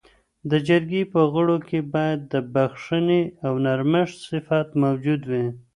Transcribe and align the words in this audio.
د 0.49 0.51
جرګې 0.67 1.03
په 1.13 1.21
غړو 1.33 1.57
کي 1.67 1.79
باید 1.93 2.19
د 2.33 2.35
بخښنې 2.53 3.21
او 3.45 3.53
نرمښت 3.65 4.17
صفت 4.27 4.67
موجود 4.83 5.21
وي. 5.31 5.45